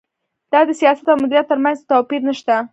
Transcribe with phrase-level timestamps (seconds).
[0.51, 2.55] دا د سیاست او مدیریت ترمنځ توپیر نشته.